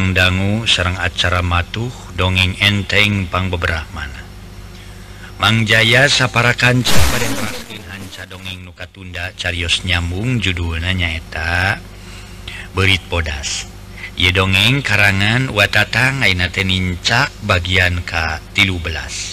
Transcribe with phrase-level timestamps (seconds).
[0.00, 4.24] pangdangu Serang acara matuh dongeng enteng pang beberapamana
[5.36, 11.76] Mangjaya sapara kanca pada raskin hanca dongeng nuka tunda carios nyambung judulnya nyaeta
[12.72, 13.68] berit podas
[14.16, 19.29] ye dongeng karangan watata ngainate nincak bagian ka tilu belas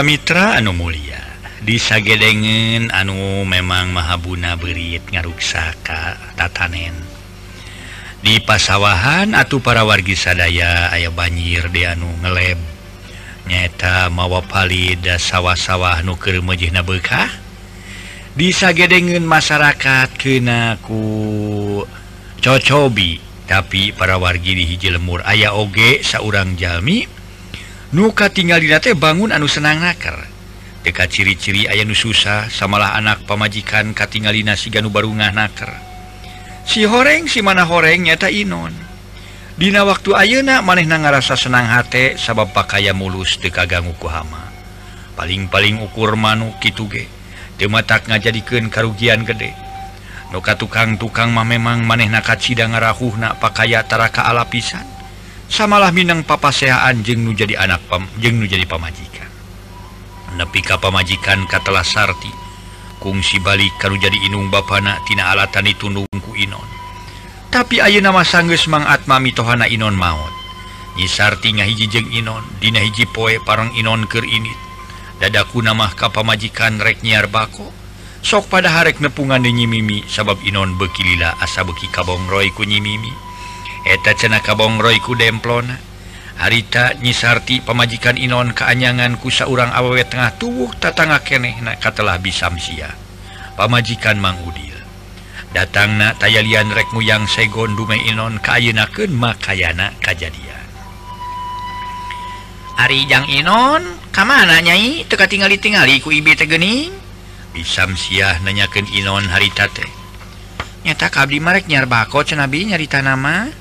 [0.00, 1.20] Mitra anu Mulia.
[1.60, 6.96] Disagedengen anu memang Mahabuna berit ngaruksakatatanen
[8.20, 12.60] di pasawahan atau para wargi sadaya aya banjir di anu ngeleb
[13.48, 17.32] nyata mawa palida sawah-sawah nuker mejihna bekah
[18.36, 21.00] disagedengen masyarakat kenaku
[22.44, 23.20] cocobi
[23.50, 25.26] tapi para wargi di hiji lemur.
[25.26, 27.02] Ayah oge seorang Jami
[27.90, 30.14] nuka tinggal dinate bangun anu senang naker
[30.86, 35.90] deka ciri-ciri aya nu susah samalah anak pamajikan katingalina siganu barungah naker
[36.70, 38.70] si horeng si mana horeng nyata Inon.
[39.60, 44.48] Dina waktu ayeuna maneh na ngarasa senang hate sabab pakaya mulus dekaganggu kuhama.
[45.20, 47.10] Paling-paling ukur manuk kituge
[47.60, 49.52] dematak ngajadikeun karugian gede.
[50.32, 54.86] Nuka tukang-tukang mah memang maneh naka sidang ngarahuhna pakaya taraka ala pisan.
[55.50, 59.26] samalah Minang papaseaan jeng nu jadi anak pam jeng nu jadi pamajikan.
[60.38, 62.30] Nepi ka pamajikan katalah Sarti
[63.02, 66.64] kungsi balik kalau jadi inung bapana tina alatan ditundungku Inon.
[67.50, 70.30] Tapi ayo nama sangges Mang Atma mitohana Inon maut
[70.94, 74.54] nyi Sarti ngahiji jeung Inon dina hiji poe parang Inon keur ini
[75.18, 77.74] dadaku nama ka pamajikan rek nyiar bako.
[78.20, 83.29] Sok pada harek nepungan nyi Mimi sabab Inon bekilila asa beki kabongroy ku nyi Mimi
[83.84, 85.90] eta cena kabongroiku demplona.
[86.40, 92.96] Harita nyisarti pemajikan Inon keanyangan kusa urang awewe tengah tubuh tatanga keneh na katalah bisamsia
[93.60, 94.72] pamajikan Mangudil
[95.52, 100.64] datang na tayalian rekmu yang segon dume Inon kayunakeun makayana kajadian
[102.80, 105.04] Arijang Inon kamana nyai?
[105.04, 106.88] Teka tingali-tingali ku ibi tegening
[107.52, 109.92] bisamsiah nanyakeun Inon harita teh.
[110.88, 113.59] Nyata kabdi marek nyar bako cenabi nyarita nama.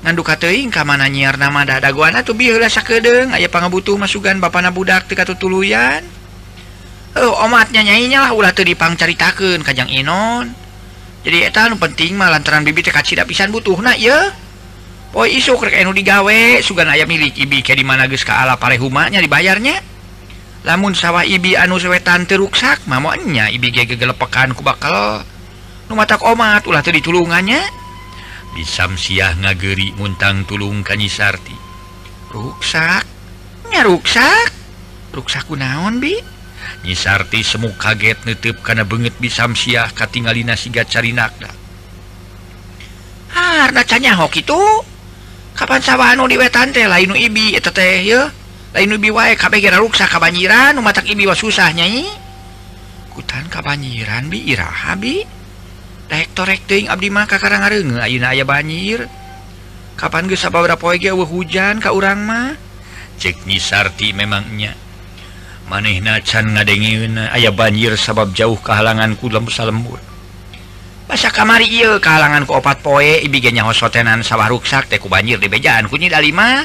[0.00, 3.32] nganduka teing ka mana nyiar nama dada guana tuh bilah sakedeng.
[3.32, 6.20] Aya pangabutuh masukan bapana budak tika tutuluyan
[7.16, 10.46] oh euh, omatnya nyainya lah ulah teu dipangcaritakeun kajang Inon.
[11.20, 14.32] Jadi eta nu penting mah lantaran bibi teh kacida pisan butuhna ya
[15.10, 18.54] Poe isu rek anu digawe sugan aya milik ibi ke di mana geus ka kaala
[18.62, 19.82] parehumanya dibayarnya.
[20.62, 25.26] Lamun sawah ibi anu sewetan teruksak mamonya ibi ge gegelepekan ku bakal
[25.90, 27.79] nu matak omat ulah teu ditulungannya.
[28.54, 31.54] disamsiah ngageri muntang tulung kanyisarti.
[32.30, 33.06] Ruksak?
[33.70, 34.60] Nyaruksak
[35.14, 36.14] ruksaku naon bi?
[36.86, 41.50] Nyisarti semu kaget nutup karena banget bisamsiah katingalina siga carinakna.
[43.30, 44.60] Harna canya hok itu?
[45.54, 46.86] Kapan sawahanu di wetan teh?
[46.86, 48.30] Lainu ibi eta teh ya
[48.70, 52.06] lainu ibi wae kabeh gara ruksak kabanjiran nu matak ibi wa susah nyai.
[53.10, 55.39] Kutan kabanjiran bi iraha bi?
[56.10, 59.06] rektorrek Abdi maka Karangenge ayeuna aya banjir.
[59.94, 60.36] Kapan ge
[60.76, 62.58] poige hujan ka urang mah?
[63.20, 64.72] Cek Sarti memangnya
[65.70, 70.02] manehna can ngadenge aya banjir sabab jauh kehalanganku lembusa lembur
[71.06, 75.42] Masa kamari ieu kehalangan ku opat poe ibi ge nyaho sotenan sawah ruksak teku banjir
[75.42, 75.90] di bejaan.
[75.90, 76.62] Ku nyi dalima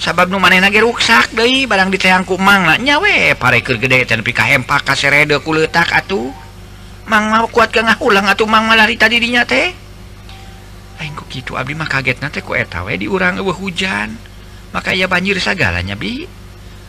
[0.00, 4.88] sabab nu manehna ge ruksak deui barang diteangku we pare pareker gede nepi ka hempak
[4.88, 6.32] ka serede ku leutak atuh.
[7.10, 9.74] mang mau kuat ke ulang atau mang malari tadi dinya teh
[11.10, 14.14] ku gitu Abdi mah kaget nanti ku etawe diurang eueuh hujan
[14.70, 16.22] maka ya banjir sagalanya bi.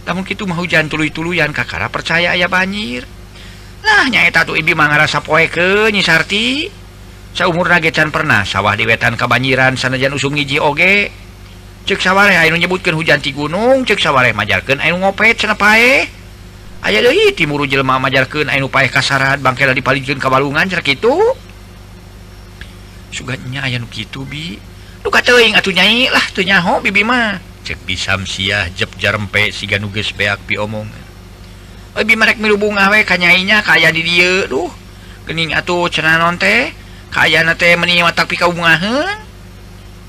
[0.05, 3.09] Namun gitu mah hujan tuluy-tuluyan kakara percaya aya banjir
[3.81, 6.69] nah nyaeta tuh ibi mah ngarasa poe ke nyisarti
[7.33, 11.09] seumur nagecan pernah sawah di wetan kebanjiran sanajan usum ngiji oge.
[11.81, 16.20] Cek saware ayo nyebutkan hujan ti gunung cek saware majarkan ngopet sana pae.
[16.81, 16.99] aya
[17.37, 21.13] timur jelma jelema majarkeun aya nu paeh kasarat bangkela dipalingkeun ka balungan cer kitu.
[23.13, 24.57] Suganya aya nu kitu bi.
[25.01, 27.37] Nu kateuing atuh nyai lah teu nyaho bibi mah.
[27.61, 30.89] Cek pisam siah jep jarempe siga nu geus beak pi omong.
[31.97, 34.69] Lebih merek milu bunga we ka nyainya ka aya di dieu duh.
[35.29, 36.73] Kening atuh cenah nonte teh
[37.13, 38.41] ka ayana teh meuni matak pi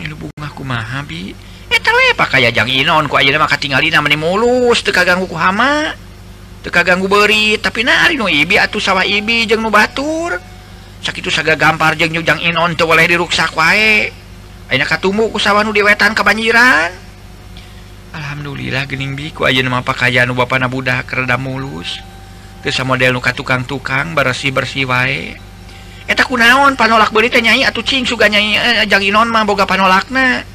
[0.00, 1.36] milu bunga kumaha bi?
[1.72, 5.96] Eta pak kaya jang inon ku ayeuna mah katingalina meni mulus teu kaganggu ku hama.
[6.70, 10.38] kaganggu beri tapi nari nu ibi atuh sawah Ibi jeng nubatur
[11.02, 14.14] sakit saga gampar jeng nyujang Inon tuh boleh diruksak wae.
[14.72, 16.88] Katumbu ku sawah nu diwetan kebanjiran
[18.14, 21.98] Alhamdulillah gening biku aja nama pakaian nu Bapak Nabudah kereda mulus.
[22.62, 25.34] Terus model nuka tukang-tukang bersih bersih wae.
[26.06, 30.46] Eta kunaon panolak beri nyai atuh cing suga nyai eh, jang Inon mah boga panolakna.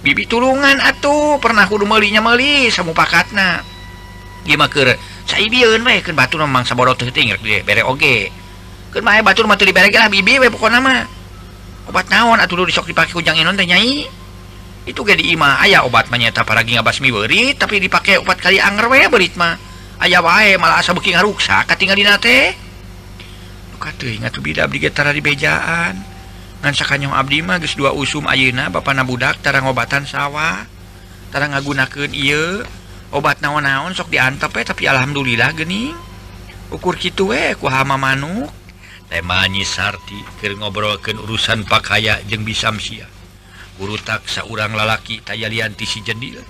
[0.00, 3.62] Bibi tulungan atuh pernah kudu melinya meli samu pakatna
[4.42, 4.94] gimana
[6.12, 6.36] batu
[10.52, 11.08] pokona batu
[11.82, 14.06] obat naon atau disok dipakai jang Inon teh nyai.
[14.82, 18.90] Itu gak diima ayah obat menyeta para lagi ngabasmi beri tapi dipakai obat kali anger
[18.90, 19.54] we beritma
[20.02, 22.38] ayah wae malah asa beki ngaruksa katingal di nate
[23.90, 25.98] teu ingat bida di getara di bejaan.
[26.62, 30.62] Ngan sakanyong abdi mah geus dua usum ayeuna bapana budak tara ngobatan sawah.
[31.34, 32.62] Tara ngagunakeun ieu.
[33.12, 35.92] obat naon-naon sok diantep eh, tapi Alhamdulillah geni
[36.72, 38.48] ukur gitu we eh, ku hama manuk.
[39.12, 43.04] Temanyi Sarti ke ngobrolkan urusan pakaya jeng bisamsia
[43.76, 46.40] guru taksa urang lalaki tayalianti si jedil.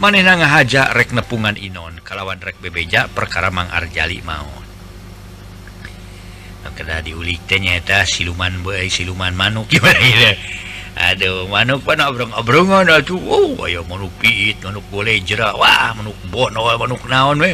[0.00, 4.66] Manena ngahaja rek nepungan Inon kalawan rek bebeja perkara Mang Arjali maut
[6.76, 9.96] diulik ternyata siluman boy siluman manuk gimana
[10.96, 13.52] Aduh oh, manuk obrong-obrongan aduh
[13.84, 17.52] manuk boleh jera wah manuk bono manuk naon we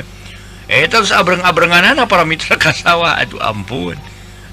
[0.70, 3.98] eh abrengabrengan anak para mitra kasawa aduh ampun.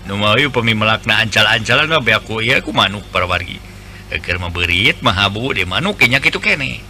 [0.09, 0.17] Nu
[0.49, 3.61] pemi melakna ancal-ancalan mah beaku ya ku manuk para wargi.
[4.09, 6.81] Eh, Eger memberit mahabu de manuk kenya kitu kene.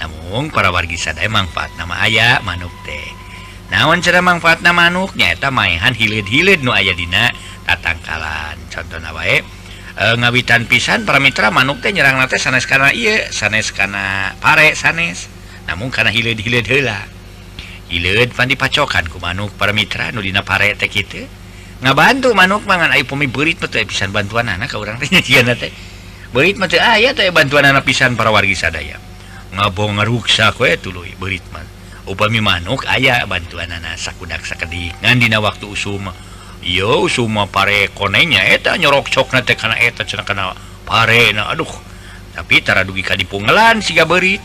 [0.00, 3.12] Namun para wargi sadaya manfaat nama ayah manuk teh.
[3.68, 7.28] Naon cara manfaatna nama manuk nyaeta maehan hilid-hilid nu aya dina
[7.68, 8.56] tatangkalan.
[8.72, 9.44] Contohna wae
[9.92, 14.72] Eh, ngawitan pisan para Mitra manuk teh nyerang nate sanes karena iya sanes karena pare
[14.72, 15.28] sanes.
[15.68, 17.04] Namun karena hilid hilid hela
[17.92, 21.28] hilid pan dipacokan ku manuk para Mitra nudina pare teh gitu
[21.84, 25.68] ngabantu manuk mangan ayo pemi berit betul pisan bantuan anak ke orang teh nyajian nate
[26.32, 28.96] berit mah teh aya bantuan anak pisan para wargi sadaya.
[29.52, 31.68] Ngabong ngaruksa kue eh, tuluy berit mah.
[32.08, 36.16] Upami manuk ayah bantuan anak sakudak sakedik ngandina waktu usuma
[36.62, 40.54] yo semua pare konenya eta nyorok cok teh kana eta cenah kana
[40.86, 41.68] parena aduh.
[42.32, 44.40] Tapi tara dugi ka dipunggelan siga beurit.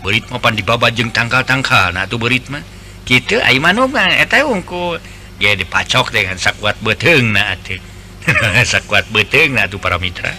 [0.00, 2.62] Beurit mah pan dibaba jeung tangkal-tangkal nah tuh beurit mah.
[3.04, 4.96] Kitu ai manung eta ungku
[5.36, 7.78] ge dipacok dengan sakuat beteungna atuh
[8.72, 10.32] sakuat beteungna atuh para mitra.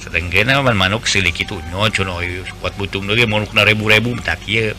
[0.00, 4.76] Sedengkeun mah manuk silik itu nyo cenah sakuat butung deui manuk na rebu-rebu tak kieu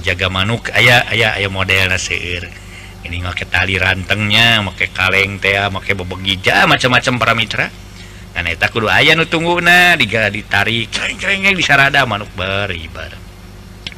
[0.00, 2.61] jaga manuk aya aya aya modelna seueur.
[3.02, 7.66] ini make tali rantengnya make kaleng teh make bebegija macam-macam para mitra.
[8.32, 11.64] Dan eta kudu aya nu tungguna diga ditarik cereng-cereng di
[12.08, 13.12] manuk beribar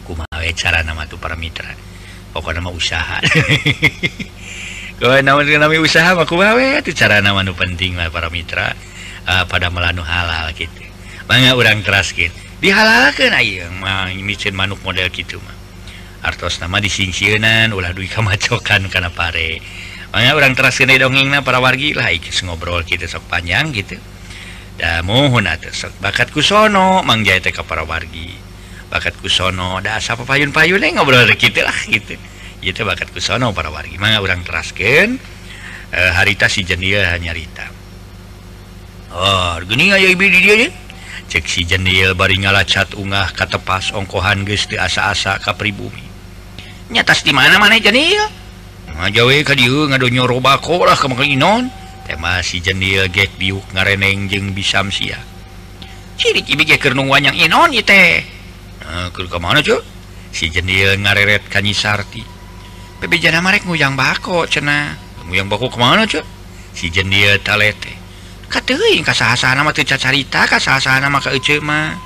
[0.04, 1.70] kumaha we cara nama tuh para mitra?
[2.34, 3.22] Pokok mah usaha.
[5.00, 6.82] Nama-nami usaha mah kumaha we?
[6.82, 8.74] Itu cara nama nu penting lah para mitra
[9.28, 10.84] uh, pada melanu halal gitu
[11.24, 15.56] mangga urang keras gitu dihalalkan ayeung mah micin manuk model gitu mah.
[16.24, 19.60] artos nama disincinan ulah duit kamacokan karena pare.
[20.10, 24.00] Makanya orang teras kena dongeng para wargi lah ikis ngobrol kita sok panjang gitu.
[24.80, 28.32] Dah mohon atau sok bakat kusono mang jaya teka para wargi.
[28.88, 32.16] Bakat kusono dah asap payun payun eh ngobrol kita lah gitu.
[32.64, 34.00] Itu bakat kusono para wargi.
[34.00, 35.20] Mangga orang teraskan
[35.92, 37.66] e, eh, harita si jendia Rita,
[39.14, 40.70] oh gini ayo ibu di dia ya
[41.30, 46.13] cek si jendia bari ngalacat ungah katepas ongkohan gus di asa-asa ke pribumi.
[46.94, 48.22] nyatas di mana mana jadi
[48.94, 51.62] ngajawe ka dieu ngadonyo robako lah ka makan inon
[52.06, 55.18] teh masih jenil gek diuk ngareneng jeung bisam sia
[56.14, 58.22] ciri cibi ge keur wanyang inon ieu teh
[58.86, 59.82] nah, keur ka mana cuy
[60.30, 62.22] si jenil ngareret ka nyisarti
[63.02, 64.94] bebejana marek nguyang bako cenah
[65.26, 66.22] nguyang bako ka mana cuy
[66.70, 67.90] si jenil talete
[68.46, 71.98] kateuing ka sahasana mah teu cacarita ka sahasana mah ka eceu mah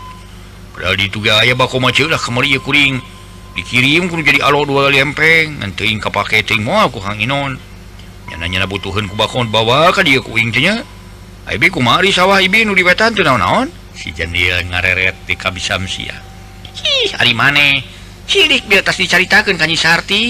[0.73, 3.18] padahal ditu ge aya bako mah lah kamari ieu kuring
[3.59, 5.59] dikirim jadi alo dua lempeng
[5.99, 7.59] ka paketing mau aku hanginon
[8.31, 10.87] nyananya butuhan kubakon bawa ke dia kuingnya
[11.49, 13.73] Ibi kumari sawah Ibi nu diwetan tuh naon-naon.
[13.97, 16.13] Si jendil ngareret di kabisam sia
[16.79, 17.83] hi hari mana
[18.29, 20.25] cilik di atas diceritakan kanyi sarti.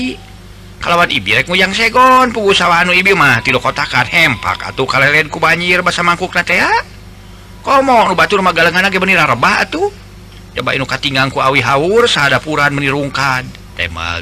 [0.78, 5.26] Kalawan Ibi rek yang segon pugu sawah anu Ibi mah tidak kotakan hempak atau kalian
[5.26, 6.82] ku banjir basa mangkuk nate ya ah.
[7.66, 9.90] komo nu batur magalengan lagi benira rebah atuh.
[10.58, 13.46] cobainkatingku awi haur sahadapuran menirungkan
[13.78, 14.18] tema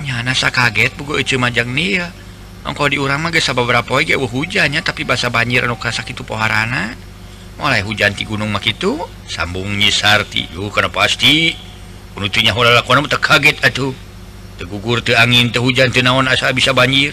[0.00, 2.10] Nyana sakaget kaget pugu majang nia.
[2.60, 6.96] Engkau diurang mah beberapa poe ge hujannya tapi basa banjir anu kasak itu poharana.
[7.60, 8.96] Mulai hujan ti gunung mah kitu
[9.28, 10.48] sambung nyisar ti.
[10.48, 11.52] Karena pasti.
[12.16, 13.92] Penutunya hola lakona teu kaget atuh.
[14.56, 17.12] Tegugur teu angin teu hujan teu naon asa bisa banjir.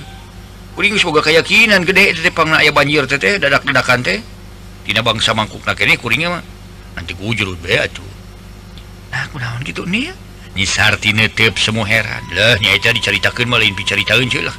[0.75, 4.19] Kuring semoga keyakinan gede teh pangna aya banjir teh dadak-dadakan teh.
[4.87, 6.43] Tina bangsa mangkuk na kene kuringnya mah
[6.95, 8.07] nanti ku be atuh.
[9.11, 10.15] Nah, kunaon kitu nih?
[10.55, 12.23] Nyi Sartini teup semua heran.
[12.31, 14.55] Lah nya eta dicaritakeun mah lain dicaritakeun lah.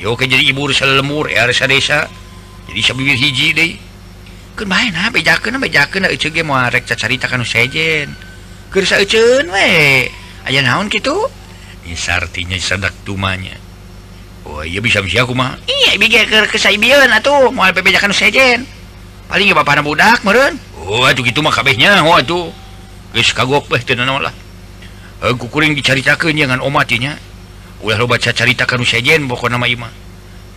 [0.00, 2.08] Ayo ke jadi ibu resa lemur ya resa desa.
[2.72, 3.76] Jadi sabibir hiji deui.
[4.56, 8.16] Keun bae nah bejakeun bejakeun euceuh ge moal rek cacarita kana sejen.
[8.72, 10.08] Keur saeuceun we.
[10.48, 11.12] Aya naon kitu?
[11.84, 13.60] Nyi Sartini sadak tumanya.
[14.48, 15.60] Oh iya bisa bisa aku mah.
[15.68, 18.77] Iya bigi keur ke saibieun atuh moal bejakan sejen.
[19.28, 20.56] paling Bapak budak meruh
[20.88, 21.52] oh, gitu oh
[22.08, 22.48] Waduh
[23.14, 23.68] geus kagok
[25.38, 27.16] kukuring dicaritakan jangan omatinya
[27.82, 30.08] ulah lobat carita karus sejen pokok nama Imah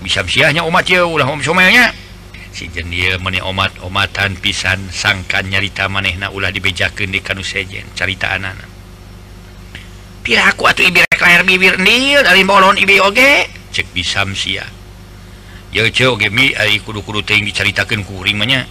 [0.02, 1.94] bisa siahnya umat ya ulah om somelnya.
[2.52, 8.34] Si jendil meni omat omatan pisan sangkan nyarita manehna ulah dibejakan di kanu sejen carita
[8.34, 8.58] anak
[10.22, 13.48] piraku atuh ibi rek lahir bibir nil dari bolon ibi oge.
[13.72, 14.68] Cek bisam siah
[16.84, 18.68] kudu-kudu tinggi diceritakan kuringnya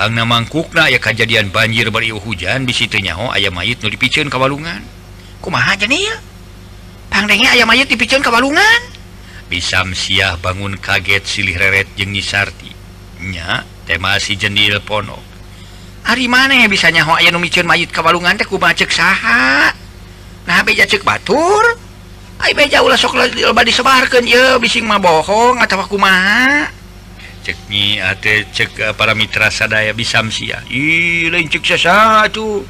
[0.00, 4.38] Bangna mangkukna ya kejadian banjir bari hujan di situnya nyaho ayam mayit nu dipiceun ka
[4.40, 4.80] walungan.
[5.42, 6.14] kumaha jenil
[7.10, 8.80] pangdengnya ayam mayit dipicun kawalungan
[9.50, 12.70] bisam siah bangun kaget silih reret jeung nyisarti
[13.20, 15.18] nya tema si jenil pono.
[16.00, 19.74] Hari mana ya bisa nyaho oh, aya nu miceun mayit kawalungan teh kumaha cek saha.
[20.48, 21.89] Nah beja cek batur.
[24.58, 26.72] bising mah bohong atawa kumaha?
[27.44, 32.64] Cek nyi ceknyi ah, cek ah, para mitra sadaya bisamsia lain satu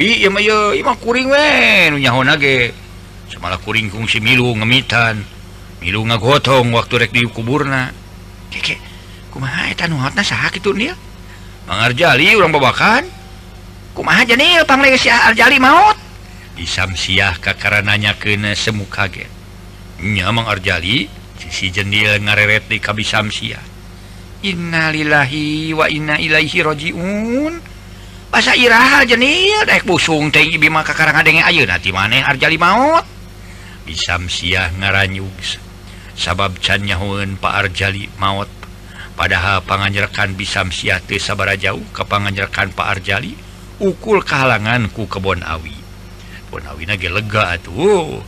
[0.00, 1.50] imah kuring we
[1.90, 2.74] nu nyahona ge
[3.30, 5.22] samala kuring kungsi milu ngemitan.
[5.80, 7.88] Milu ngagotong waktu rek di kuburna.
[8.52, 8.76] Keke
[9.32, 10.92] kumaha eta nu hotna saha kitu nil?
[11.64, 13.08] Mangarjali urang babakan.
[13.96, 14.66] Kumaha janil?
[14.68, 16.09] Pangleung si arjali maut.
[16.60, 19.32] Isam Syah kakarananya kene semu kaget.
[20.00, 21.08] Nyamang Arjali
[21.40, 23.60] sisi jendil ngareret di kabi Samsia
[24.44, 27.54] Innalillahi wa inna ilaihi rajiun
[28.32, 33.04] bahasa iraha jenil daek busung teh ibi mah kakarang adenge ayeuna ti maneh Arjali maot
[33.88, 34.28] Isam
[34.80, 35.32] ngaranyug
[36.16, 38.48] sabab can nyahueun Pak Arjali maot
[39.16, 43.32] padahal panganjerkan bisamsiah Syah teu jauh ka panganjerkan Pak Arjali
[43.80, 45.79] ukul kehalangan ku kebon awi.
[46.50, 48.22] lega tuh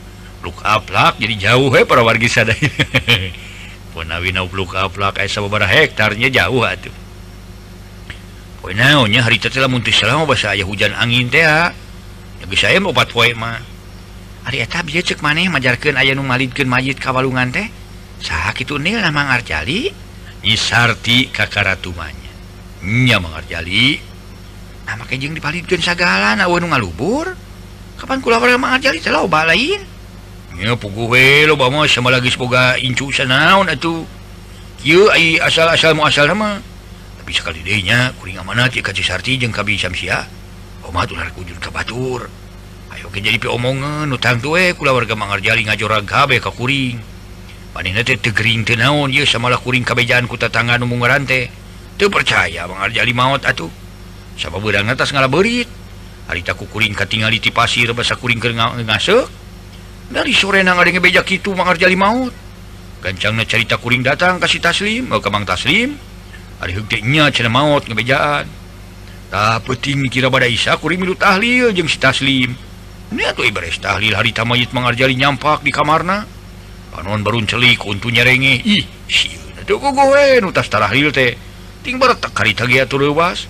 [0.63, 2.55] aplak jadi jauh he, para warga sada
[5.67, 6.95] hektarnya jauh atuh.
[8.63, 11.43] Naonnya hari selama bahasa aya hujan angin teh
[12.43, 13.59] lebih saya mau obat poe mah.
[14.47, 17.67] Hari eta bisa cek maneh majarkeun aya nu malidkeun mayit ka walungan teh?
[18.23, 19.91] Saha kitu nil nama ngarjali
[20.47, 22.31] isarti ka karatumanya.
[22.83, 23.99] Nya mangarjali.
[24.87, 27.35] Nah make jeung dipalidkeun sagala na nu ngalubur.
[28.03, 29.79] Kapan kula manjali loba lain.
[30.59, 33.71] Ya, pukuwe, loba sama lagi semoga incu sanaun
[35.15, 36.59] ai asal-asal mau asal nama
[37.23, 40.27] tapi sekali denya kuring mana Sarti jeung kabi Syamsia.
[40.83, 42.27] Omah ular kujur ke Batur
[42.91, 46.99] ayo ke jadi omongan utang tuwe eh, kula warga mangarjali ngajorang kabe ka kuring.
[47.71, 51.47] Panina teh teu gering teu naon ieu samalah kuring kabejaan ku tatangga nu munggaran teh
[51.95, 53.71] teu percaya mangarjali maot atuh.
[54.35, 55.82] Sabab beurang atas ngalaberit
[56.33, 59.29] haritakukuring tinggal di pasir bahasa kuring ngasek
[60.09, 62.33] dari sore na ngabejak itu mengerjali maut.
[62.99, 65.93] Gancangnya cerita kuring datang kasih taslim eh, mau kembang taslim.
[66.59, 68.45] Hari huktinya cina maut ngebejaan.
[69.29, 72.53] Tak penting kira badai isa kuring milu tahlil jeng si taslim.
[73.13, 76.25] Ini atuh ibarat tahlil hari tamayit mengerjali nyampak di kamarna.
[76.93, 78.61] Panon barun celik untuk nyerenge.
[78.65, 81.39] Ih siul itu gue nutas tahlil teh
[81.87, 83.47] ting barat tak hari tagi lewas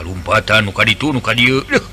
[0.00, 1.84] lumpatan muka itu muka diakuh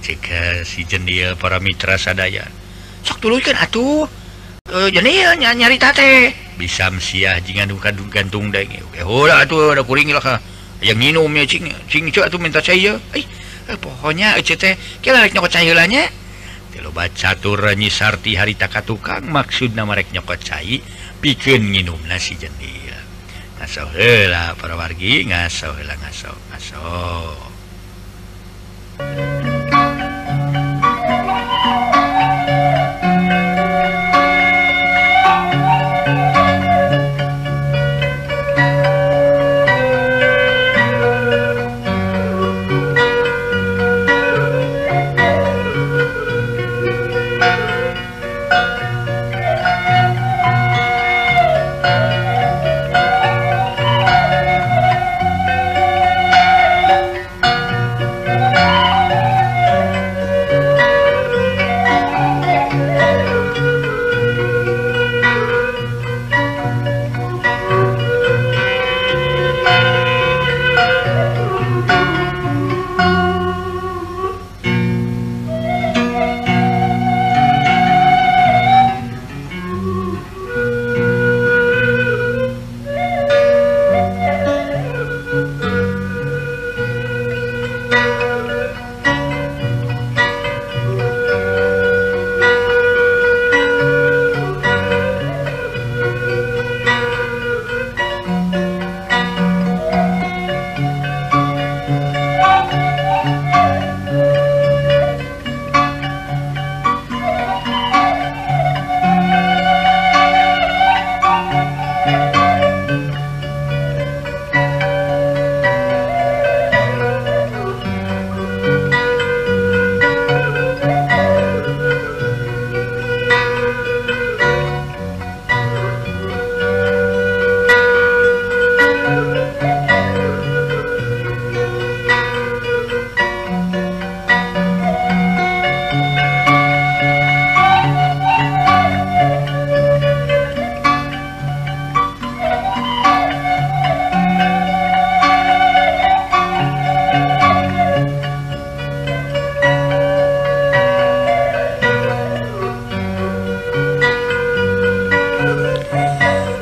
[0.00, 2.48] jika si jendia para Mitra sadaya.
[3.04, 4.08] Sok dulukan atuh.
[4.68, 6.32] Eh, e, jenia nyanyari tate.
[6.56, 10.36] Bisa siah jangan duka gantung daging oke eh, hola atuh ada kuring lah
[10.84, 13.24] yang minum ya cing cing atuh minta saya eh,
[13.68, 14.76] eh pohonnya eh, teh.
[15.00, 16.04] Kita rek nyokot cai lah nya
[16.80, 20.80] lobat catur nyi sarti harita katukang maksudna marek nyokot cai
[21.20, 22.79] pikeun nginumna si jendia.
[23.60, 26.80] ngaso hela para wargi ngaso hela ngaso ngaso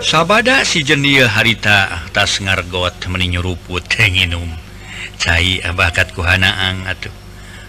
[0.08, 4.48] sabada si jenil harita atas ngargot meninyuruput tenginum
[5.20, 7.12] cair abakat kuhanaang atuh.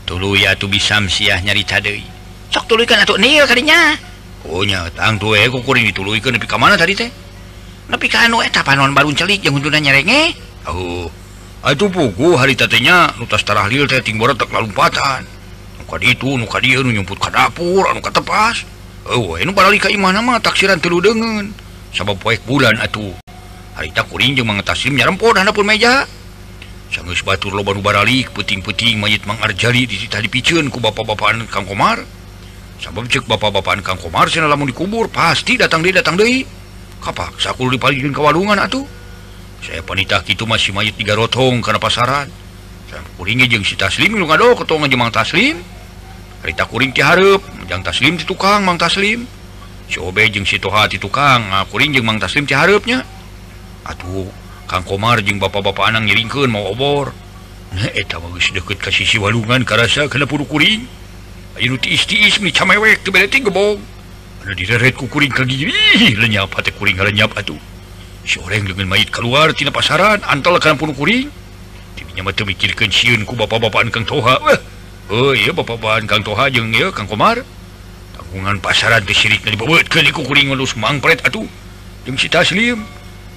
[0.08, 2.08] Tulu ya tuh bisa siah nyari deui.
[2.47, 3.91] Sok tuluy kan atuh nil kadinya
[4.47, 7.12] oh nya tang tue eh, ku kuring dituluykeun nepi ka mana tadi teh?
[7.91, 10.32] Nepi ka anu eh, eta panon balun celik jeung hunduna nyarenge
[10.71, 11.12] oh
[11.60, 15.28] atuh puku harita teh nya nu tas tarah lil teh ting borot lalumpatan.
[15.75, 18.63] Nu ka ditu nu ka dieu nu nyumput ka dapur anu ka tepas.
[19.12, 23.13] Eueuh nu balik ka imah mah taksiran telu deungeun sabab poek bulan atuh.
[23.80, 26.04] Harita kuring jeung mangetasim nyarempot handap pun meja.
[26.89, 32.02] Sanggeus batur loba nu baralik puting-puting mayit Mang Arjali dititah dipicieun ku bapak-bapaan Kang Komar.
[32.82, 36.43] Sabab cek bapak-bapaan Kang Komar cenah lamun dikubur pasti datang deui datang deui
[36.99, 38.84] kapaksa kudu dipalingkeun ka walungan atuh.
[39.62, 42.25] Saya panitah kitu masih mayit tiga rotong kana pasaran.
[42.89, 45.62] Saya kuringnya jeung si Taslim lu ngado ketong jeung Mang Taslim.
[46.41, 49.38] Harita kuring ti hareup jeung Taslim ti tukang Mang Taslim.
[49.89, 53.02] Cobe jeung situhati tukang akuring jeung Mang Taslim tiharepnya
[53.89, 54.30] atuh
[54.69, 57.10] Kang Komar jeung bapak-bapak anang nyiringkeun mau obor.
[57.73, 60.86] Bagus eta mah geus deukeut ka sisi walungan karasa kana puru kuring.
[61.58, 63.82] Ayeuna ti istiis mi camewek teu gebog
[64.49, 67.58] direret ku kuring ka lenyap hate kuring lenyap atuh.
[68.30, 71.34] Si oreng dengan mayit keluar tina pasaran antal kana puru kuring.
[71.97, 74.38] Tinya mah teu mikirkeun sieun ku bapak-bapak Kang Toha.
[75.10, 77.41] Oh iya bapak-bapak Kang Toha jeung ieu Kang Komar.
[78.29, 79.41] kagungan pasaran disirik
[80.77, 81.49] mangpret atuh
[82.13, 82.85] si taslim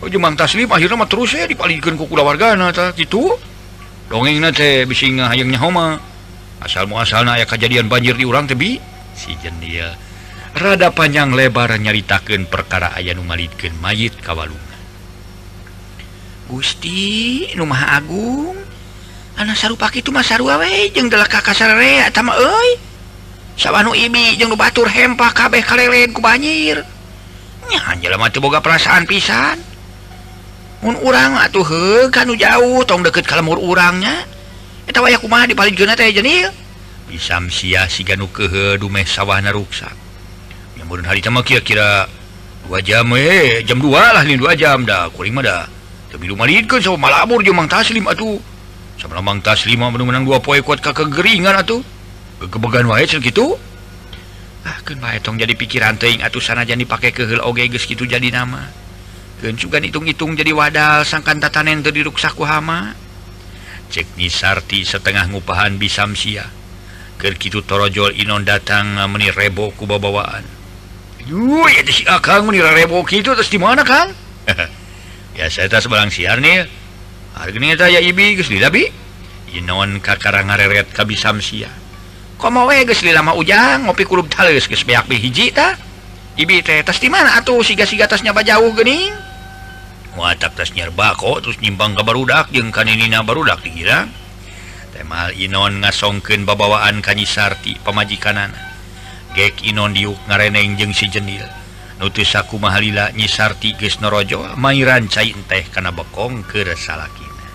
[0.05, 3.39] jemang oh, taslim akhirnya terus ya dipalingkan ku warga nata gitu
[4.13, 5.97] dongeng nate bisinga hayangnya homa.
[6.63, 8.79] Asal muasal aya kejadian banjir di urang tebi
[9.17, 9.97] si jen dia.
[10.53, 14.61] Rada panjang lebar nyaritakan perkara ayah numalidkan mayit kawalungan.
[16.47, 18.55] Gusti Numah Agung.
[19.41, 22.92] Anak saru paki itu mas saru awe jeng delaka kasar re atama oi
[23.57, 26.85] sabanu ini jeung nu batur hempah kabeh kalelen ku banjir
[28.43, 29.57] boga perasaan pisan.
[30.83, 34.27] Mun urang atuh he nu jauh tong deukeut deket kalemur urangnya.
[34.83, 36.51] Eta wayah kumaha di paling teh jenil
[37.13, 39.93] bisa sia si ganu kehe dumeh sawahna ruksak
[40.81, 42.09] yang murun hari teh kira-kira
[42.67, 45.11] 2 jam eh jam 2 lah lin 2 jam dah.
[45.13, 45.63] Kuring mah dah.
[46.11, 48.39] Tapi rumah lidkeun sama malabur jeung Mang Taslim atuh.
[49.01, 51.83] Sama Mang Taslim mah menang dua poe kuat ka kegeringan atuh.
[52.49, 53.59] kebegan wa gitu.
[54.63, 54.79] Ah,
[55.19, 58.71] tong jadi pikiran teing atuh sana jadi pakai kehel oge geus gitu jadi nama.
[59.43, 62.95] Keun sugan hitung-hitung jadi wadal sangkan tatanen teu diruksaku hama.
[63.91, 66.47] Cek Nisarti setengah ngupahan bisamsia
[67.19, 70.43] keur kitu torojol inon datang ah, meni rebo ku bawaan.
[71.23, 74.15] yuh ya si akang meni rebo kitu terus di mana kang?
[75.33, 76.69] Ya saya tas barang siar nih.
[77.33, 78.85] Harganya ini ya ibi di tapi
[79.57, 81.41] inon ka ngareret kabisam
[82.43, 85.79] komo wegesli lama ujang ngopi kulub talus guys beak hiji ta.
[86.33, 89.15] Ibi teh di mana atuh siga siga tasnya jauh gening
[90.17, 94.11] watak tas nyerbako terus nyimbang ke barudak jeung kaninina barudak dikira.
[94.97, 98.59] Temal inon ngasongkeun babawaan kanisarti pamajikanana
[99.37, 101.45] gek inon diuk ngareneng jeung si jenil
[102.01, 107.47] nutus aku mahalila nyisarti geus norojo mairan cai teh kana bekong keur salakina.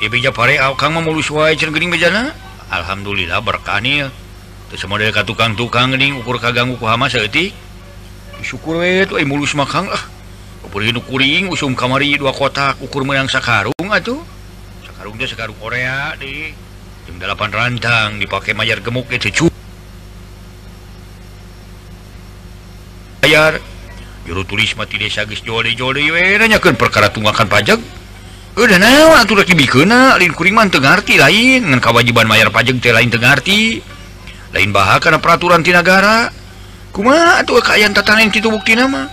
[0.00, 2.47] Ibi japare au kang memulus wae cenah geuning bejana?
[2.68, 4.12] Alhamdulillah berkanil
[4.76, 7.56] semua dari tukang-tukang ini ukur kaganggu ku hama seetik
[8.44, 10.04] syukur we tuh mulus makang lah.
[10.68, 14.20] Ukur hidung kuring usum kamari dua kotak ukur menang sakarung atuh.
[14.84, 16.52] Sakarung teh sakarung Korea di
[17.08, 19.46] jam delapan rantang dipakai mayar gemuk itu cu
[23.24, 23.56] mayar.
[24.28, 27.80] Juru tulis mati desa geus joli joli we nanyakeun perkara tunggakan pajak.
[28.58, 33.78] Eh, eh, bikinkuringti lain dengan kewajiban mayyar pajak teh lain Tengerti
[34.50, 36.26] lain bah karena peraturan Tinagara
[36.90, 39.06] kuma tuh kekayaan tatanan itu bukti nama.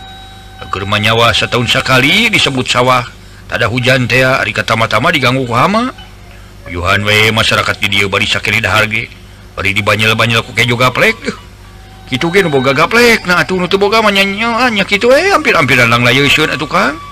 [0.65, 3.05] Rumah nyawa setahun sekali disebut sawah.
[3.45, 5.93] Ada hujan teh hari pertama-tama diganggu hama
[6.73, 9.03] Yohan W masyarakat di dia bari sakit harga
[9.53, 11.21] bari dibanyel-banyel ku kejo gaplek.
[11.21, 11.37] Eh,
[12.09, 13.29] gitu gen boga gaplek.
[13.29, 17.04] Nah tuh nutu boga manyanyoannya ah, gitu eh hampir-hampir dalang layeun atuh Kang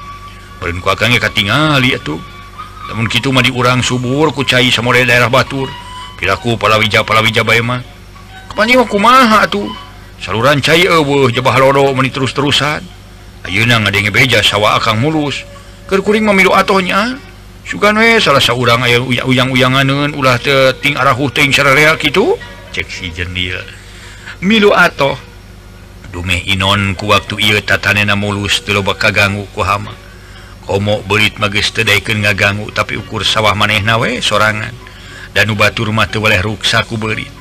[2.90, 5.72] namun gitu mah diurang subur kucai sama daerah Batur.
[6.20, 7.82] Pilaku palawija palawija Bamah
[8.54, 9.66] kepannya kumaha tuh
[10.22, 12.86] saluran cair eueuh jebah lodo meni terus-terusan.
[13.44, 15.44] Ayeuna ngadenge beja sawah akang mulus.
[15.90, 17.20] Keur kuring mamilu atohnya.
[17.68, 22.40] Sugan we salah saurang aya uyang-uyanganeun ulah teu ting arahuh teuing sararea kitu.
[22.72, 23.60] Cek si jendil
[24.40, 25.18] milu atoh.
[26.14, 30.03] Dumeh inon ku waktu ieu tatanena mulus teu loba kaganggu ku hama.
[30.64, 34.74] komo belit magestedaikan ngaganggu tapi ukur sawah maneh nawe sorangan.
[35.34, 37.34] Dan ubatur mate waleh ruksaku berit.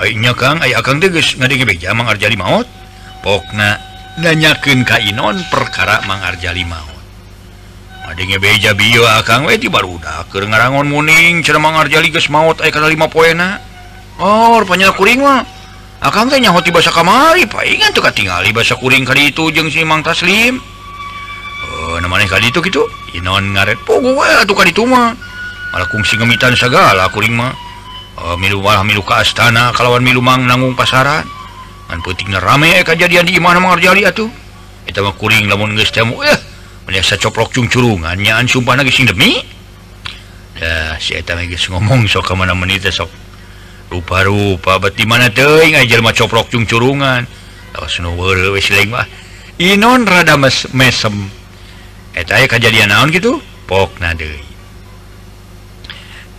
[0.00, 2.64] Nya Kang aya akan teges mang mangarjali maut.
[3.20, 3.76] Pokna
[4.16, 6.96] nanyakeun ka Inon perkara mangarjali maut.
[8.06, 12.70] Adenge beja bio akang we ti baruda keur ngarangon muning cenah mangarjali geus maut aya
[12.70, 13.58] kana 5 poena.
[14.22, 15.42] Oh rupanya kuring mah.
[16.00, 19.84] Akang teh nyaho ti basa kamari paingan teu katingali basa kuring kali itu jeung si
[19.84, 20.62] Mang Taslim.
[22.30, 22.86] Kali itu gitu.
[23.18, 23.82] Inon ngaret.
[23.82, 24.14] Pogo
[24.46, 25.16] tuh kali itu mah.
[25.74, 27.54] Malah kungsi ngemitan segala kuring mah.
[28.20, 31.24] Oh, milu malah milu ke astana kalawan milu mang nanggung pasaran.
[31.90, 34.30] Puting rame kejadian di mana mengerjali atuh.
[34.86, 36.38] Kita kuring namun kamu eh
[36.86, 39.42] biasa coplok cung curungannya sumpah lagi sing demi.
[40.58, 41.16] Ya si
[41.70, 43.10] ngomong sok ke mana menit sok.
[43.90, 47.26] Rupa-rupa beti mana tuh aja mah coplok cung curungan
[48.86, 49.06] mah.
[49.60, 51.39] Inon rada mes mesem.
[51.39, 51.39] eta
[52.50, 53.38] kejadian naon gitu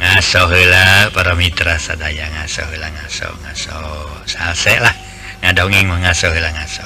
[0.02, 0.50] ngaso
[1.14, 3.78] para Mitra sadaya ngaso ngaso ngaso.
[4.82, 4.96] Lah.
[5.46, 6.86] Ngadongeng ngaso ngaso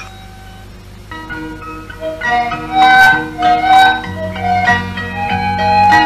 [2.26, 2.50] Thank
[6.00, 6.05] you.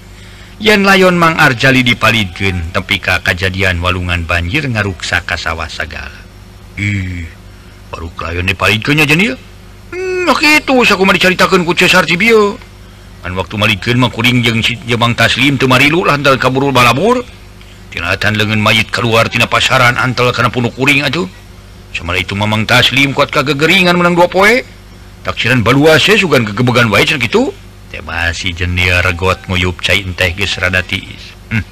[0.61, 6.21] yen layon Mang Arjali dipalidken tepika kejadian walungan banjir ngaruksa kasawa segala
[6.77, 7.25] ih
[7.89, 9.33] baru layon dipalidkennya jenil
[9.89, 12.55] hmm, itu aku mau diceritakan ku Cesar Cibio.
[13.21, 17.21] Kan waktu malikin mah kuring jeung si Jabang Taslim teu marilu lantal kaburu balabur.
[17.93, 21.29] Tinatan lengan mayit keluar tina pasaran antel karena punuk kuring atuh.
[21.93, 24.65] Sama itu mamang Taslim kuat kagegeringan menang dua poe.
[25.21, 27.53] Taksiran baluase sugan kegebegan wae gitu.
[27.99, 31.67] masih jenia regot nguyup cair teh gesradatis hmm.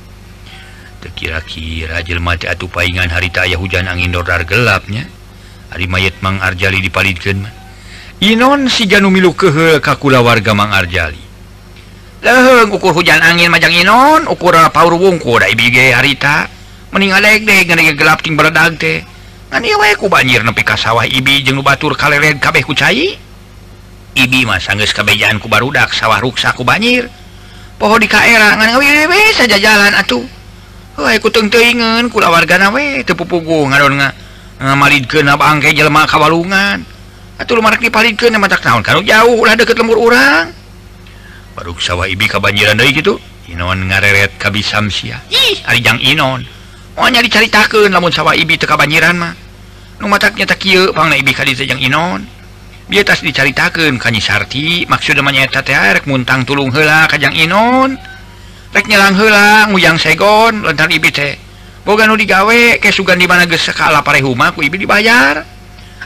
[1.16, 5.08] kira-kira jelma atuh paingan harita aya hujan angin dodar gelapnya.
[5.70, 7.46] Hari mayit Mang Arjali dipalidkan
[8.26, 11.22] Inon si Janumilu kehe kakula warga Mang Arjali.
[12.26, 16.50] Leheng ukur hujan angin majang Inon ukur power wungku dari bige harita
[16.92, 17.16] mending
[17.96, 19.06] gelap ting berdag teh.
[19.96, 23.29] Ku banjir nepi ka sawah ibi jeung batur kalered kabeh ku cai.
[24.18, 24.94] Ibi masa kabejaan
[25.40, 27.10] kebejaanku barudak sawah ruksaku banjir
[27.80, 28.58] poho di Kaera
[29.36, 30.26] saja jalan atuh.
[31.00, 34.12] Ku tengteingan kula warga nawe tepupugu ngaron nga
[34.60, 36.04] ngamalid ke na bangke jelma
[37.40, 40.52] atuh lumarak dipalid ke tak tahun kalau jauh ulah deket lemur orang
[41.56, 43.16] baru sawah ibi kabanjiran dari gitu
[43.50, 45.18] Inon ngareret ka bisamsia.
[45.34, 45.58] ih!
[45.66, 46.46] Arijang Inon
[47.00, 47.50] oh nyari cari
[47.90, 49.34] lamun sawah ibi teka banjiran mah.
[49.98, 52.28] Nu mataknya tak kieu pangna ibi kadi jang Inon
[52.90, 54.84] dia tas dicaritakan kanyi Sarti.
[54.90, 57.94] Maksud namanyata TRrek muntang tulung hela Kajjang Inon
[58.74, 61.38] rek nyelang hela muyang Saigon lentar IBT
[61.86, 65.46] boga nu digawe ke sugan di mana gesekala parehuma ku ibi dibayar.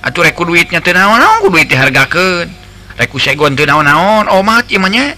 [0.04, 2.52] Atuh reku duitnya tenawan naon ku duit dihargakeun
[3.00, 5.16] reku segon tenaon-naon omat imanya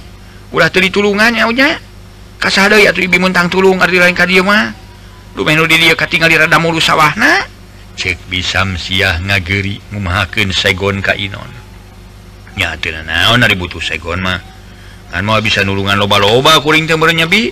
[0.53, 1.81] udah teu ditulungan nya.
[2.37, 4.69] Kasadeui atuh ibi muntang tulung ari lain ka dieu mah.
[5.33, 7.54] Lumayan di dieu katingali rada mulu sawahna.
[7.95, 11.65] cek bisam siah ngageri memahaken Saigon kainonnya
[12.55, 14.39] naon butuh segon mah.
[15.11, 17.51] Kan mau bisa nulungan loba-loba kuring teh nyabi.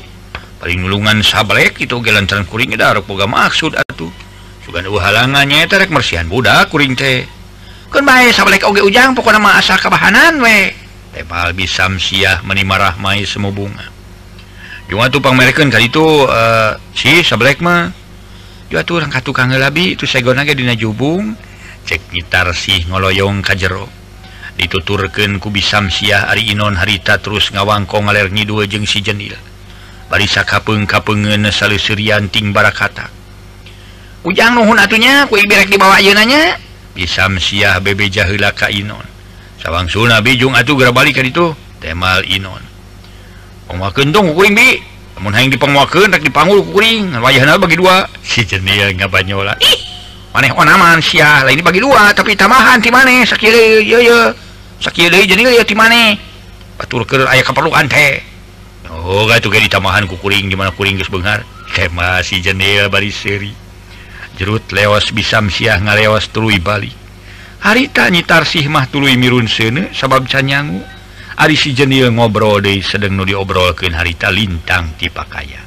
[0.63, 4.11] Paling nulungan sablek itu gelantaran kuring ada boga maksud atuh.
[4.63, 7.27] Sugan halangannya terek mersihan budak kuring teh.
[7.91, 10.71] Kan bae sablek oge ujang pokona mah asa kabahanan we.
[11.13, 13.93] Tebal bisam siah menimarah mai semu bunga
[14.93, 17.89] cuma tuh pangmereken kali itu uh, eh, si sablek mah.
[18.81, 20.25] tuh orang tukang labi itu saya
[20.57, 21.37] dina jubung
[21.85, 23.85] cek gitar sih ngoloyong ka jero.
[24.53, 29.33] Ku bisa Samsiah Ari Inon harita terus ngawangko ngalerni dua jeng si jenil.
[30.09, 33.09] Barisa kapeng kapengen sal Surianting barakata.
[34.23, 36.57] Ujang nuhun atunya kue berek dibawa yunanya
[36.93, 39.03] di Samsiah bebe jahila ka Inon.
[39.57, 42.61] Sawang suna bijung atuh gerabalik itu temal Inon.
[43.73, 44.92] Om kendung kuing bi.
[45.21, 48.09] di penguaken dipanggul kuring wayah bagi dua.
[48.21, 48.43] Si
[49.09, 49.55] banyola
[50.33, 51.45] maneh oh, onaman siah.
[51.45, 52.11] Lain bagi dua.
[52.11, 53.23] Tapi tambahan ti maneh.
[53.23, 54.33] Sakiri yo yo
[54.81, 56.17] sakiri jadi yo ti maneh.
[56.75, 58.19] Batur aya keperluan teh.
[58.89, 60.49] Oh gak tuh ditamahan ku kuring.
[60.49, 63.53] Di mana kuring geus bengar tema si jenil bari seri.
[64.33, 66.89] Jerut leos bisa siah ngalewas tuluy bali.
[67.63, 70.83] Harita nyitar sih mah tuluy mirun seuneu sabab canyangu
[71.39, 75.61] Ari si jenil ngobrol deh sedang nu diobrolkan harita lintang ti pakaya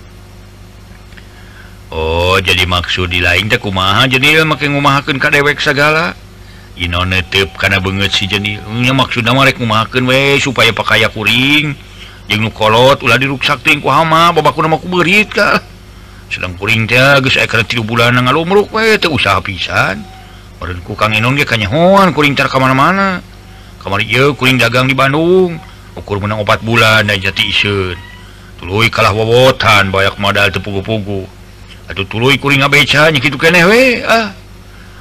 [1.90, 6.14] Oh jadi maksud di lain tak kumaha jenil makin ngumahakan ka dewek segala
[6.76, 11.72] Ino netep karena banget si jenil nya maksudna maksud marek ngumahakan we supaya pakaya kuring.
[12.29, 15.57] Jeung nu kolot ulah diruksak teuing ku hama babakuna nama ku berit ka.
[16.29, 20.05] Sedang kuring teh geus aya kana 3 bulan ngalumruk we teu usaha pisan.
[20.61, 23.24] Barenku Kang Enon ge kanyahoan kuring tar ka mana-mana.
[23.87, 24.03] kamar
[24.35, 25.62] kuring dagang di Bandung.
[25.94, 27.96] Ukur menang obat bulan dan jati isun
[28.57, 31.29] tulu kalah wowotan banyak modal tepugu-pugu
[31.87, 34.35] aduh tulu kuring ngabeca nyikitu keneh we ah.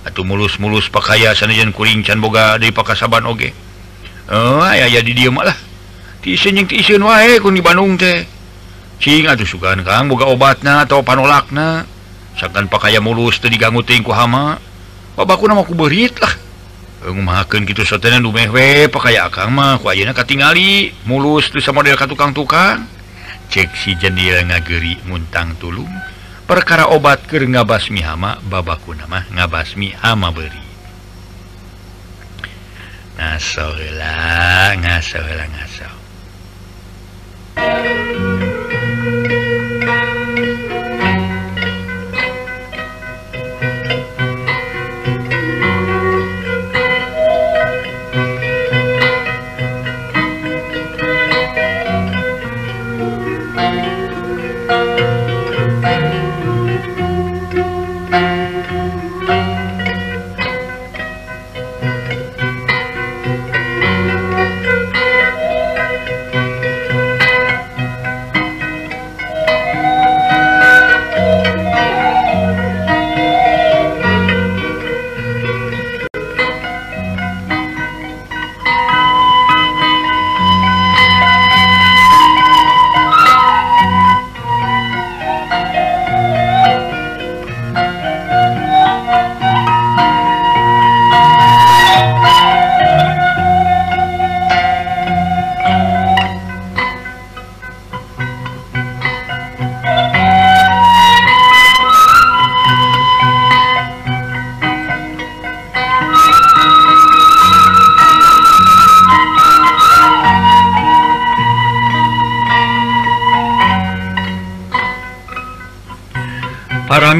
[0.06, 3.58] Aduh mulus-mulus pakaya sanajan kuring can boga dari pakasaban oge.
[4.30, 5.58] Oh ya jadi dia malah
[6.22, 8.22] tisun yang tisun wae eh, kun di Bandung teh.
[9.02, 11.90] Cing atuh sugan kang boga obatna atau panolakna.
[12.38, 14.62] Sakan pakaya mulus teu diganggu tingku hama.
[15.18, 16.45] Babakuna ku berit lah.
[17.14, 22.96] memahakan gitu soten dumeW pakai ayeuna katingali mulus tuh sama ka tukang-tukang.
[23.46, 25.92] Cek si jendela ngageri muntang tulung
[26.46, 30.66] perkara obat ke ngabasmi hama babaku nama ngabasmi hama beri
[33.18, 35.90] ngasola ngasola ngaso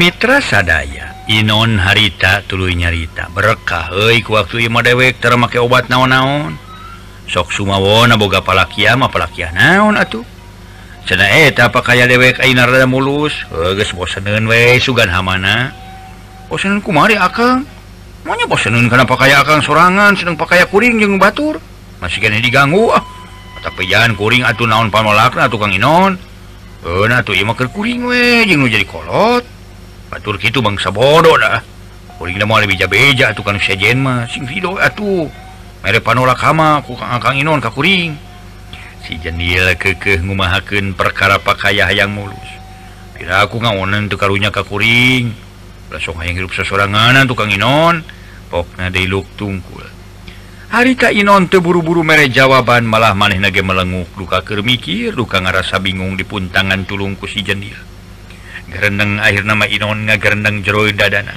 [0.06, 1.26] Mitra sadaya.
[1.26, 3.26] Inon harita tulu nyarita.
[3.34, 3.90] Berkah
[4.22, 6.54] waktu dewek termakai obat naon-naon.
[7.26, 10.22] Sok Sumawona boga palakia mapalakia naon atuh.
[11.10, 13.34] Apa eh, pakaiya dewek rada mulus.
[13.50, 15.74] Bosen we sugan hamana.
[16.46, 17.66] Bosen kumari akang.
[18.22, 21.58] Maunya bosenun kenapa pakai akan sorangan sedang pakai kuring jeung batur.
[21.98, 23.02] Masih kena diganggu ah.
[23.58, 26.14] Tapi jangan kuring atuh naon panolakna tukang inon.
[26.86, 29.55] Eh nah tuh iya makan kuring we jeng jadi kolot.
[30.12, 31.62] atur gitu bangsa bodoh dah.
[32.16, 35.28] Beja-beja tukang sejen mah sing video atuh.
[35.84, 38.16] Mere panola kama ku kang inon ka kuring.
[39.06, 42.50] Si jendela kekeh ngumahakeun perkara pakaya hayang mulus.
[43.14, 45.30] Pira aku ngawonan teu karunya ka kuring.
[45.92, 48.02] Langsung hayang hirup sasoranganan tukang inon
[48.50, 49.86] pokna deui luk tungkul.
[50.66, 55.78] Hari ka Inon teburu-buru mere jawaban malah maneh ge melenguk duka keur mikir duka ngarasa
[55.78, 57.85] bingung di puntangan tulung ku si Jenil.
[58.70, 61.34] gerendeng akhir nama Inon nga gerendeng jero dadana.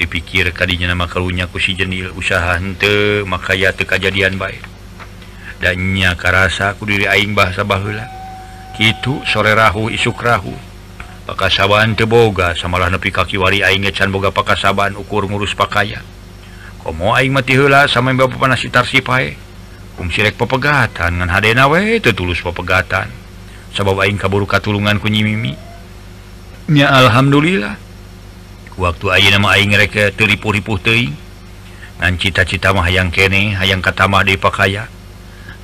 [0.00, 4.64] Dipikir tadinya nama ku si jenil usaha hente makaya te kejadian baik
[5.60, 8.08] dannya karasa ku diri aing bahasa bahula
[8.80, 10.56] Kitu sore rahu isuk rahu.
[11.28, 16.00] Pakasabaan teboga samalah nepi kaki wari aing ngecan boga pakasabaan ukur ngurus pakaya.
[16.80, 19.36] Komo aing mati hula sama bapak panas sitar sipai
[20.00, 23.12] kum sirek pepegatan ngan hadena we tulus pepegatan
[23.76, 25.52] sabab aing kaburu katulungan ku nyimimi.
[26.70, 27.74] nya Alhamdulillah.
[28.78, 31.12] Waktu Ayemereka terlipu-ripu teing
[31.98, 34.88] ngan cita-cita mah hayang kene hayang katamah dipakaya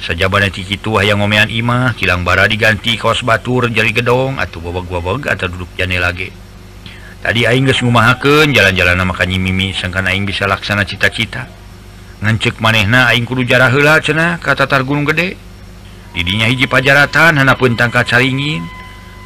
[0.03, 5.49] sajaban itu hayang ngomean imah kilang bara diganti kaos batur jari gedong atau babak-babak atau
[5.49, 6.29] duduk jane lagi.
[7.25, 11.49] Tadi aing geus ngumahakeun jalan-jalan makanya mimi sangkan aing bisa laksana cita-cita.
[12.21, 15.38] Ngancek manehna aing kudu jarah heula cenah ka tatar gunung gede.
[16.12, 18.76] Didinya hiji pajaratan hanapun tangka caringin.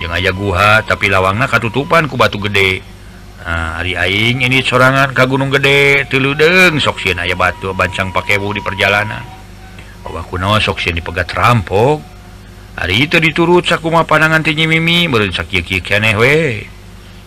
[0.00, 2.80] yang aja guha tapi lawangna katutupan ku batu gede.
[3.40, 8.60] Nah, hari Aing ini sorangan ka Gunung gede tiludeng soksien aya batu bancang pakebu di
[8.64, 9.24] perjalanan.
[10.04, 12.00] Bahwa kuno soksien dipegat rampok.
[12.80, 16.64] Hari itu diturut sakuma panangan tinggi mimi berensak yiki keneh we.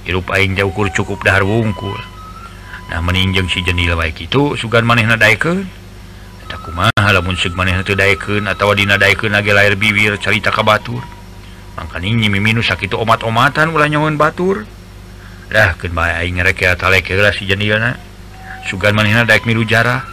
[0.05, 1.97] Hirup Aing jauh ukur cukup dahar wungkul.
[2.89, 5.65] Nah meninjeng si jenil baik itu sugan maneh nadaikeun
[6.45, 11.01] tak kumaha lamun sug maneh teu daekeun atawa dina lagi lahir bibir carita ka batur.
[11.77, 14.65] angkaning nyimimi nu sakit omat-omatan ulah nyawan batur.
[15.49, 16.37] Dah ke aing
[17.37, 17.97] si jendilna
[18.65, 20.05] sugan manehna daek milu jarah.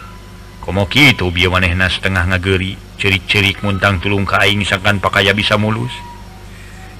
[0.61, 5.93] Komo kitu bieu manehna setengah ngageri cerik-cerik muntang tulung ka aing sangkan pakaya bisa mulus.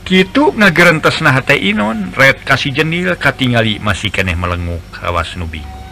[0.01, 5.85] Kitu ngagerentes nah hate inon red kasih jendil katingali masih keneh melenguk kawas nubi bingung.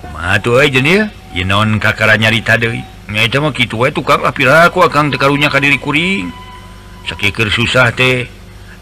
[0.00, 2.86] Kumaha euy jendil inon kakara nyarita deui.
[3.06, 6.45] Eta mah kitu we tukang lapilaku akang akan tekarunya ka diri kuring
[7.06, 8.26] sekikir susah teh.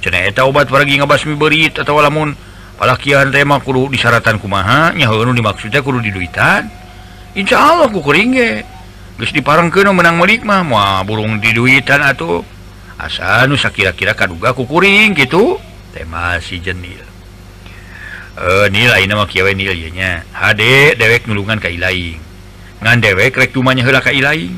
[0.00, 2.36] Ceeta obat pergi ngebasmi berit atau lamun
[2.76, 6.68] palakian tema kudu disaratan kumahanya dimaksudnya kudu diduitan.
[7.36, 8.36] Insya Allah ku kering
[9.14, 12.42] terus diparang ke menang melikmah mau burung diduitan atau
[12.98, 15.58] asa nusa kira-kira kaduga ku kuring gitu
[15.94, 17.02] tema si jenil
[18.38, 22.18] e, nilai nama kiawe nilainya HD dewek nulungan kailaing
[22.82, 24.54] ngan dewek rek tumanya hela kailaing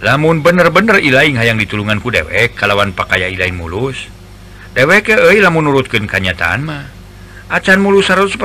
[0.00, 4.08] lamun bener-bener Ilaing hayang ditulungan ku dewek kalawan pakaiya Ilain mulus.
[4.72, 6.84] Dewek lamun menurutkan kanyataan mah.
[7.50, 8.38] Acan mulus 100%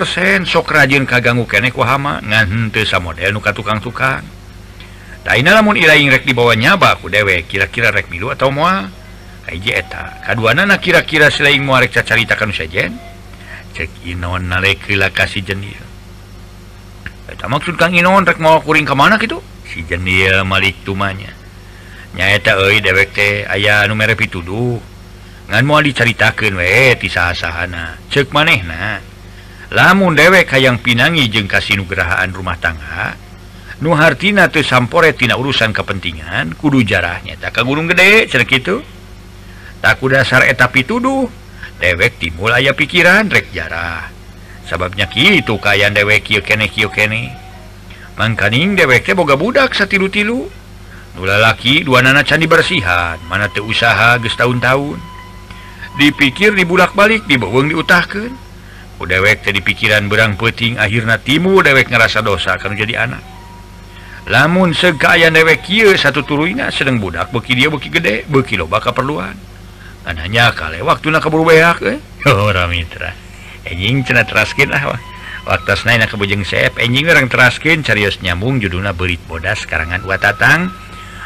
[0.50, 4.26] sok rajin kaganggu kenek wahama ngantesa model nuka tukang-tukang
[5.22, 8.90] Daina lamun Ilaing rek dibawa nyaba ku dewek kira-kira rek milu atau mual
[9.46, 15.86] Aji eta kaduana na kira-kira selain mual rek cacarita cek inon nalek kasih jenil
[17.26, 21.34] Eta maksud Kang Inon rek mau kuring kemana gitu si jenil malik tumanya.
[22.16, 24.80] nyaeta dewek teh aya numere pituduh
[25.52, 29.04] ngan mau diceritakan we ti sahana cek manehna.
[29.76, 33.20] Lamun dewek hayang pinangi jeung kasinugrahaan rumah tangga
[33.84, 38.80] nu hartina teu sampore tina urusan kepentingan kudu jarahnya tak ke gunung gede cerek itu
[39.84, 41.28] taku dasar eta pituduh
[41.84, 44.08] dewek timbul aya pikiran rek jarah.
[44.66, 47.36] Sababnya kitu kayan dewek kieu keneh kieu keneh
[48.16, 50.65] mangkaning dewek teh boga budak satilu-tilu.
[51.24, 53.16] lalaki dua nana candi bersihan.
[53.32, 55.00] Mana tuh usaha ge tahun-tahun.
[55.96, 58.36] Dipikir dibulak-balik dibawang diutahkan
[59.00, 63.24] udahwek jadi pikiran berang peting akhirnya timu dewek ngerasa dosa kalau jadi anak.
[64.26, 69.38] Lamun segaya dewek kia satu turunnya sedang budak beki dia beki gede beki loba keperluan
[70.06, 71.98] kan hanya kali waktu nak keburu beak eh?
[72.30, 73.14] Oh, Ora mitra
[73.66, 75.02] enjing cina teraskin lah wah.
[75.46, 80.74] Waktu naik nak kebujeng sep enjing orang teraskin serius nyambung judulnya berit bodas karangan watatang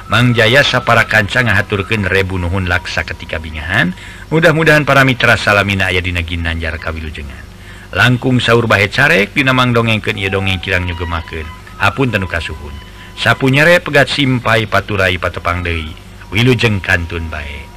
[0.09, 3.93] Mangjayasa para kanca ngahaturken rebu Nuhun laksa ketika bingahan.
[4.33, 7.45] Mudah-mudahan para mitra salamina aya dina Ginanjar kawilujengan.
[7.93, 12.75] Langkung sauur bahe carek dinamang dongengken ia dongeng kirang nyugemaken apun tenuka suhun
[13.15, 15.95] sapunyare pegat simpai paturai patepang Dewi
[16.29, 17.68] Wilujeng kantun baik